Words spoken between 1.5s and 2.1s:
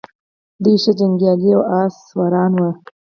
او آس